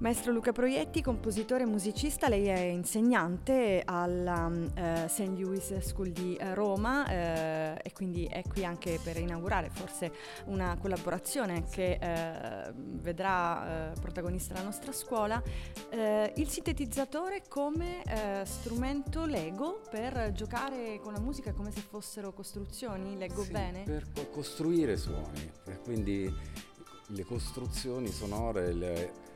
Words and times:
Maestro 0.00 0.32
Luca 0.32 0.50
Proietti, 0.52 1.02
compositore 1.02 1.64
e 1.64 1.66
musicista, 1.66 2.30
lei 2.30 2.46
è 2.46 2.58
insegnante 2.58 3.82
alla 3.84 4.46
uh, 4.46 5.06
St. 5.06 5.28
Louis 5.36 5.76
School 5.80 6.08
di 6.08 6.38
uh, 6.40 6.54
Roma 6.54 7.02
uh, 7.02 7.78
e 7.82 7.92
quindi 7.92 8.24
è 8.24 8.42
qui 8.48 8.64
anche 8.64 8.98
per 9.04 9.18
inaugurare 9.18 9.68
forse 9.68 10.10
una 10.46 10.78
collaborazione 10.80 11.64
che 11.64 11.98
vedrà 12.74 13.92
protagonista 14.00 14.54
la 14.54 14.62
nostra 14.62 14.92
scuola. 14.92 15.42
il 15.90 16.48
sintetizzatore 16.48 17.42
come 17.46 18.02
strumento 18.44 19.26
Lego 19.26 19.82
per 19.90 20.32
giocare 20.32 20.98
con 21.02 21.12
la 21.12 21.20
musica 21.20 21.52
come 21.52 21.70
se 21.70 21.80
fossero 21.80 22.32
costruzioni, 22.32 23.18
leggo 23.18 23.42
sì, 23.42 23.50
bene? 23.50 23.82
Per 23.82 24.06
costruire 24.30 24.96
suoni, 24.96 25.50
e 25.66 25.78
quindi 25.80 26.32
le 27.08 27.24
costruzioni 27.24 28.08
sonore, 28.08 28.72
le 28.72 29.28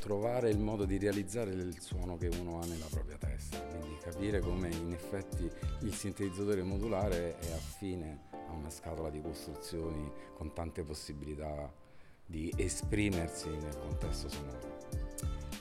trovare 0.00 0.50
il 0.50 0.58
modo 0.58 0.84
di 0.84 0.98
realizzare 0.98 1.50
il 1.50 1.80
suono 1.80 2.16
che 2.16 2.28
uno 2.28 2.60
ha 2.60 2.64
nella 2.66 2.86
propria 2.88 3.16
testa, 3.18 3.58
quindi 3.58 3.98
capire 3.98 4.38
come 4.40 4.68
in 4.68 4.92
effetti 4.92 5.50
il 5.80 5.92
sintetizzatore 5.92 6.62
modulare 6.62 7.38
è 7.38 7.52
affine 7.52 8.28
a 8.46 8.52
una 8.52 8.70
scatola 8.70 9.10
di 9.10 9.20
costruzioni 9.20 10.08
con 10.34 10.52
tante 10.52 10.84
possibilità 10.84 11.72
di 12.24 12.52
esprimersi 12.56 13.48
nel 13.48 13.76
contesto 13.78 14.28
sonoro. 14.28 15.05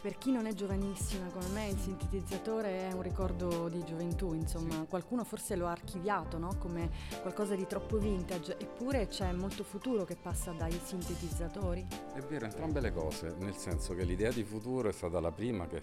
Per 0.06 0.20
chi 0.20 0.32
non 0.32 0.46
è 0.46 0.54
giovanissima 0.54 1.26
come 1.30 1.48
me 1.48 1.68
il 1.70 1.80
sintetizzatore 1.80 2.90
è 2.90 2.94
un 2.94 3.02
ricordo 3.02 3.70
di 3.70 3.84
gioventù, 3.84 4.36
insomma 4.36 4.82
sì. 4.82 4.86
qualcuno 4.88 5.24
forse 5.24 5.56
lo 5.56 5.66
ha 5.66 5.72
archiviato 5.72 6.38
no? 6.38 6.58
come 6.60 6.92
qualcosa 7.24 7.56
di 7.56 7.66
troppo 7.66 7.98
vintage, 7.98 8.56
eppure 8.60 9.08
c'è 9.08 9.32
molto 9.32 9.64
futuro 9.64 10.06
che 10.06 10.16
passa 10.16 10.52
dai 10.52 10.80
sintetizzatori. 10.80 11.88
È 12.14 12.20
vero, 12.20 12.46
entrambe 12.46 12.82
le 12.82 12.94
cose, 12.94 13.34
nel 13.40 13.56
senso 13.56 13.96
che 13.96 14.04
l'idea 14.04 14.32
di 14.32 14.44
futuro 14.44 14.90
è 14.90 14.92
stata 14.92 15.20
la 15.20 15.32
prima 15.32 15.66
che 15.66 15.82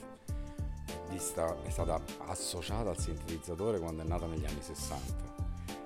vista, 1.09 1.61
è 1.65 1.71
stata 1.71 2.01
associata 2.29 2.91
al 2.91 2.99
sintetizzatore 3.01 3.81
quando 3.81 4.03
è 4.03 4.07
nata 4.07 4.27
negli 4.27 4.47
anni 4.47 4.63
60 4.63 5.33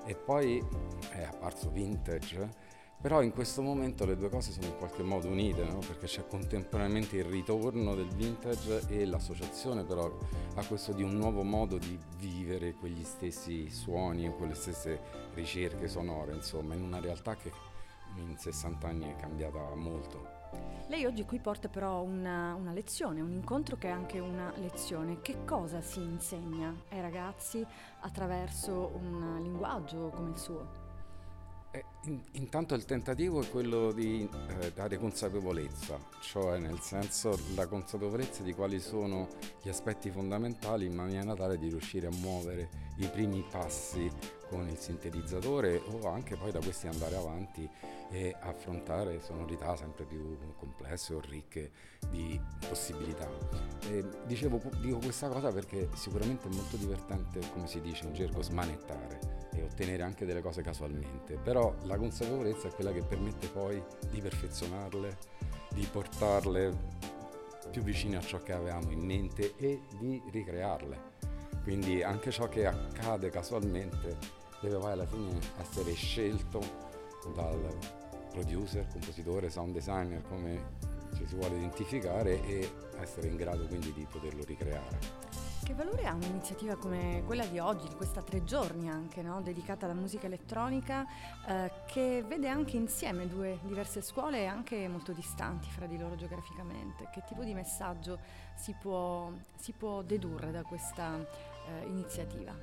e 0.04 0.14
poi 0.14 0.62
è 1.08 1.22
apparso 1.22 1.70
vintage 1.70 2.65
però 3.00 3.22
in 3.22 3.32
questo 3.32 3.62
momento 3.62 4.04
le 4.04 4.16
due 4.16 4.28
cose 4.28 4.52
sono 4.52 4.66
in 4.66 4.76
qualche 4.76 5.02
modo 5.02 5.28
unite, 5.28 5.64
no? 5.64 5.78
perché 5.78 6.06
c'è 6.06 6.26
contemporaneamente 6.26 7.16
il 7.16 7.24
ritorno 7.24 7.94
del 7.94 8.08
vintage 8.08 8.82
e 8.88 9.04
l'associazione 9.04 9.84
però 9.84 10.10
a 10.54 10.64
questo 10.64 10.92
di 10.92 11.02
un 11.02 11.16
nuovo 11.16 11.42
modo 11.42 11.78
di 11.78 11.98
vivere 12.18 12.74
quegli 12.74 13.04
stessi 13.04 13.70
suoni 13.70 14.34
quelle 14.36 14.54
stesse 14.54 15.00
ricerche 15.34 15.88
sonore, 15.88 16.34
insomma, 16.34 16.74
in 16.74 16.82
una 16.82 17.00
realtà 17.00 17.36
che 17.36 17.52
in 18.16 18.36
60 18.36 18.86
anni 18.86 19.10
è 19.10 19.16
cambiata 19.16 19.74
molto. 19.74 20.34
Lei 20.88 21.04
oggi 21.04 21.24
qui 21.24 21.38
porta 21.40 21.68
però 21.68 22.02
una, 22.02 22.54
una, 22.54 22.72
lezione, 22.72 23.20
un 23.20 23.32
incontro 23.32 23.76
che 23.76 23.88
è 23.88 23.90
anche 23.90 24.20
una 24.20 24.52
lezione. 24.56 25.20
Che 25.20 25.44
cosa 25.44 25.80
si 25.80 26.00
insegna 26.00 26.74
ai 26.90 27.00
ragazzi 27.00 27.64
attraverso 28.00 28.92
un 28.94 29.40
linguaggio 29.42 30.10
come 30.14 30.30
il 30.30 30.38
suo? 30.38 30.85
Eh, 31.70 31.84
in, 32.04 32.20
intanto 32.32 32.74
il 32.74 32.84
tentativo 32.84 33.42
è 33.42 33.48
quello 33.48 33.92
di 33.92 34.28
eh, 34.60 34.72
dare 34.72 34.98
consapevolezza, 34.98 35.98
cioè 36.20 36.58
nel 36.58 36.80
senso 36.80 37.38
la 37.54 37.66
consapevolezza 37.66 38.42
di 38.42 38.54
quali 38.54 38.80
sono 38.80 39.28
gli 39.62 39.68
aspetti 39.68 40.10
fondamentali 40.10 40.86
in 40.86 40.94
maniera 40.94 41.34
tale 41.34 41.58
di 41.58 41.68
riuscire 41.68 42.06
a 42.06 42.10
muovere 42.10 42.84
i 42.98 43.08
primi 43.08 43.44
passi 43.50 44.10
con 44.48 44.68
il 44.68 44.78
sintetizzatore 44.78 45.82
o 45.84 46.08
anche 46.08 46.36
poi 46.36 46.52
da 46.52 46.60
questi 46.60 46.86
andare 46.86 47.16
avanti 47.16 47.68
e 48.10 48.34
affrontare 48.40 49.20
sonorità 49.20 49.74
sempre 49.76 50.04
più 50.04 50.38
complesse 50.56 51.14
o 51.14 51.20
ricche 51.20 51.72
di 52.10 52.40
possibilità. 52.68 53.28
E 53.90 54.04
dicevo, 54.26 54.60
dico 54.80 54.98
questa 54.98 55.28
cosa 55.28 55.50
perché 55.50 55.88
sicuramente 55.94 56.48
è 56.48 56.54
molto 56.54 56.76
divertente, 56.76 57.40
come 57.52 57.66
si 57.66 57.80
dice 57.80 58.06
in 58.06 58.14
gergo, 58.14 58.40
smanettare 58.42 59.35
e 59.56 59.62
ottenere 59.62 60.02
anche 60.02 60.24
delle 60.24 60.42
cose 60.42 60.62
casualmente, 60.62 61.34
però 61.34 61.74
la 61.82 61.96
consapevolezza 61.96 62.68
è 62.68 62.72
quella 62.72 62.92
che 62.92 63.02
permette 63.02 63.48
poi 63.48 63.82
di 64.10 64.20
perfezionarle, 64.20 65.16
di 65.70 65.86
portarle 65.90 66.74
più 67.70 67.82
vicine 67.82 68.16
a 68.16 68.20
ciò 68.20 68.38
che 68.42 68.52
avevamo 68.52 68.90
in 68.90 69.00
mente 69.00 69.54
e 69.56 69.80
di 69.98 70.22
ricrearle. 70.30 71.14
Quindi 71.62 72.02
anche 72.02 72.30
ciò 72.30 72.48
che 72.48 72.66
accade 72.66 73.30
casualmente 73.30 74.16
deve 74.60 74.78
poi 74.78 74.92
alla 74.92 75.06
fine 75.06 75.38
essere 75.60 75.92
scelto 75.94 76.60
dal 77.34 77.76
producer, 78.30 78.86
compositore, 78.88 79.50
sound 79.50 79.72
designer, 79.72 80.22
come 80.28 80.94
ci 81.16 81.26
si 81.26 81.34
vuole 81.34 81.56
identificare 81.56 82.42
e 82.44 82.70
essere 83.00 83.28
in 83.28 83.36
grado 83.36 83.66
quindi 83.66 83.92
di 83.92 84.06
poterlo 84.10 84.44
ricreare. 84.44 85.24
Che 85.64 85.74
valore 85.74 86.06
ha 86.06 86.12
un'iniziativa 86.12 86.76
come 86.76 87.24
quella 87.26 87.44
di 87.44 87.58
oggi, 87.58 87.88
di 87.88 87.94
questa 87.96 88.22
tre 88.22 88.44
giorni 88.44 88.88
anche, 88.88 89.20
no? 89.22 89.40
dedicata 89.40 89.86
alla 89.86 89.94
musica 89.94 90.26
elettronica, 90.26 91.04
eh, 91.48 91.72
che 91.86 92.22
vede 92.24 92.48
anche 92.48 92.76
insieme 92.76 93.26
due 93.26 93.58
diverse 93.62 94.00
scuole 94.00 94.46
anche 94.46 94.86
molto 94.86 95.12
distanti 95.12 95.68
fra 95.70 95.86
di 95.86 95.98
loro 95.98 96.14
geograficamente? 96.14 97.08
Che 97.12 97.24
tipo 97.26 97.42
di 97.42 97.52
messaggio 97.52 98.18
si 98.54 98.76
può, 98.80 99.32
si 99.56 99.72
può 99.72 100.02
dedurre 100.02 100.52
da 100.52 100.62
questa 100.62 101.18
eh, 101.18 101.86
iniziativa? 101.86 102.54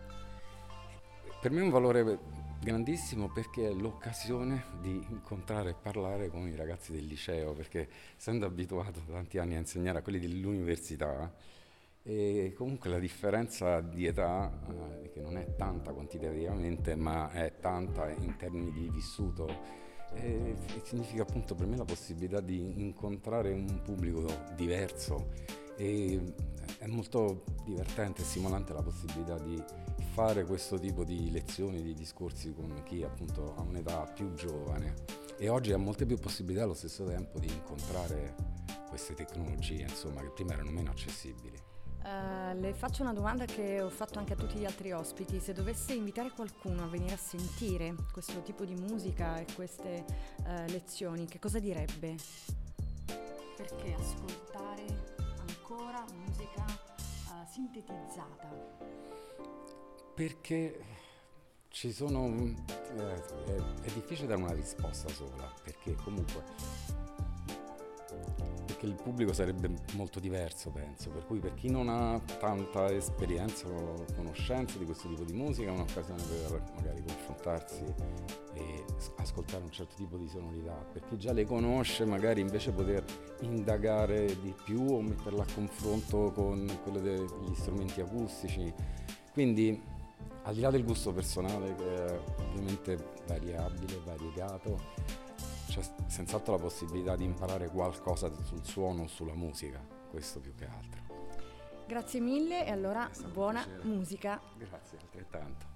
Per 1.42 1.52
me 1.52 1.60
è 1.60 1.64
un 1.64 1.72
valore 1.72 2.20
grandissimo 2.64 3.30
perché 3.30 3.70
è 3.70 3.74
l'occasione 3.74 4.64
di 4.80 5.06
incontrare 5.10 5.72
e 5.72 5.76
parlare 5.76 6.30
con 6.30 6.48
i 6.48 6.56
ragazzi 6.56 6.94
del 6.94 7.06
liceo, 7.06 7.54
perché 7.54 7.88
essendo 8.18 8.46
abituato 8.46 9.02
da 9.06 9.14
tanti 9.14 9.38
anni 9.38 9.56
a 9.56 9.60
insegnare 9.60 10.00
a 10.00 10.02
quelli 10.02 10.20
dell'università, 10.20 11.32
e 12.02 12.54
comunque 12.56 12.90
la 12.90 13.00
differenza 13.00 13.82
di 13.82 14.06
età, 14.06 14.52
eh, 15.02 15.10
che 15.12 15.22
non 15.22 15.38
è 15.38 15.56
tanta 15.56 15.92
quantitativamente, 15.92 16.96
ma 16.96 17.32
è 17.32 17.54
tanta 17.60 18.10
in 18.10 18.36
termini 18.38 18.72
di 18.72 18.90
vissuto, 18.90 19.48
eh, 20.14 20.56
significa 20.84 21.24
appunto 21.24 21.56
per 21.56 21.68
me 21.68 21.78
la 21.78 21.86
possibilità 21.86 22.40
di 22.40 22.82
incontrare 22.82 23.52
un 23.52 23.82
pubblico 23.82 24.26
diverso. 24.56 25.32
E 25.76 26.22
è 26.78 26.86
molto 26.88 27.44
divertente 27.66 28.22
e 28.22 28.26
stimolante 28.26 28.74
la 28.74 28.84
possibilità 28.84 29.38
di 29.40 29.62
fare 30.14 30.46
questo 30.46 30.78
tipo 30.78 31.04
di 31.04 31.32
lezioni, 31.32 31.82
di 31.82 31.96
discorsi 31.96 32.54
con 32.54 32.84
chi 32.86 33.02
appunto 33.02 33.56
ha 33.58 33.62
un'età 33.62 34.04
più 34.04 34.32
giovane 34.36 34.94
e 35.40 35.50
oggi 35.50 35.74
ha 35.74 35.78
molte 35.78 36.06
più 36.06 36.20
possibilità 36.20 36.64
allo 36.66 36.76
stesso 36.76 37.04
tempo 37.04 37.40
di 37.40 37.48
incontrare 37.48 38.36
queste 38.88 39.16
tecnologie, 39.16 39.82
insomma, 39.82 40.22
che 40.22 40.30
prima 40.30 40.54
erano 40.54 40.70
meno 40.70 40.92
accessibili. 40.92 41.60
Uh, 42.04 42.60
le 42.60 42.74
faccio 42.74 43.02
una 43.02 43.14
domanda 43.14 43.46
che 43.46 43.82
ho 43.82 43.90
fatto 43.90 44.20
anche 44.20 44.34
a 44.34 44.36
tutti 44.36 44.60
gli 44.60 44.66
altri 44.66 44.92
ospiti. 44.92 45.40
Se 45.40 45.52
dovesse 45.52 45.94
invitare 45.94 46.30
qualcuno 46.30 46.84
a 46.84 46.88
venire 46.88 47.14
a 47.14 47.18
sentire 47.18 47.96
questo 48.12 48.44
tipo 48.44 48.66
di 48.66 48.76
musica 48.76 49.40
e 49.40 49.48
queste 49.56 50.06
uh, 50.46 50.46
lezioni, 50.68 51.26
che 51.26 51.40
cosa 51.40 51.58
direbbe? 51.58 52.16
Perché 53.58 53.96
ascoltare 53.96 54.86
ancora 55.40 56.06
musica 56.14 56.64
uh, 56.66 57.46
sintetizzata? 57.50 59.02
Perché 60.14 60.80
ci 61.70 61.92
sono... 61.92 62.28
Eh, 62.28 63.14
è, 63.46 63.82
è 63.82 63.92
difficile 63.94 64.28
dare 64.28 64.42
una 64.42 64.54
risposta 64.54 65.10
sola, 65.10 65.52
perché 65.64 65.96
comunque 65.96 66.44
perché 68.66 68.86
il 68.86 68.96
pubblico 68.96 69.34
sarebbe 69.34 69.70
molto 69.94 70.20
diverso, 70.20 70.70
penso. 70.70 71.10
Per 71.10 71.26
cui 71.26 71.40
per 71.40 71.54
chi 71.54 71.70
non 71.70 71.90
ha 71.90 72.20
tanta 72.40 72.92
esperienza 72.92 73.68
o 73.68 74.06
conoscenza 74.16 74.78
di 74.78 74.86
questo 74.86 75.08
tipo 75.10 75.24
di 75.24 75.34
musica 75.34 75.70
è 75.70 75.72
un'occasione 75.72 76.22
per 76.24 76.64
magari 76.76 77.04
confrontarsi 77.04 77.84
e 78.54 78.86
ascoltare 79.18 79.64
un 79.64 79.72
certo 79.72 79.96
tipo 79.96 80.18
di 80.18 80.28
sonorità. 80.28 80.74
Per 80.92 81.04
chi 81.08 81.18
già 81.18 81.34
le 81.34 81.46
conosce, 81.46 82.06
magari 82.06 82.42
invece 82.42 82.72
poter 82.72 83.04
indagare 83.42 84.40
di 84.42 84.54
più 84.64 84.82
o 84.82 85.02
metterla 85.02 85.44
a 85.44 85.54
confronto 85.54 86.32
con 86.32 86.80
quello 86.84 87.00
degli 87.00 87.56
strumenti 87.56 88.02
acustici. 88.02 88.74
Quindi 89.32 89.82
al 90.44 90.54
di 90.54 90.62
là 90.62 90.70
del 90.70 90.84
gusto 90.84 91.12
personale 91.12 91.76
che 91.76 92.06
è 92.06 92.20
ovviamente 92.38 93.14
variabile, 93.28 94.02
variegato, 94.04 94.80
c'è 95.68 95.82
senz'altro 96.08 96.56
la 96.56 96.62
possibilità 96.62 97.16
di 97.16 97.24
imparare 97.24 97.70
qualcosa 97.70 98.32
sul 98.44 98.64
suono 98.64 99.04
o 99.04 99.08
sulla 99.08 99.34
musica, 99.34 99.80
questo 100.10 100.40
più 100.40 100.54
che 100.56 100.66
altro. 100.66 101.02
Grazie 101.88 102.20
mille 102.20 102.66
e 102.66 102.72
allora 102.72 103.10
buona 103.32 103.66
musica. 103.84 104.40
Grazie 104.58 104.98
altrettanto. 105.00 105.73